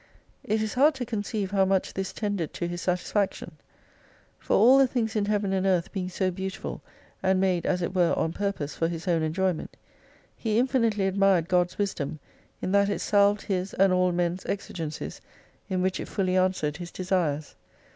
[0.43, 3.51] It is hard to conceive how much this tended to his satisfaction.
[4.39, 6.81] For all the things in Heaven and Earth being so beautiful,
[7.21, 9.77] and made, as it were, on purpose for his own enjoyment;
[10.35, 12.17] he infinitely admired God's wisdom,
[12.63, 15.21] in that it salved his and all men's exigencies,
[15.69, 17.55] in which it fully answered his desires.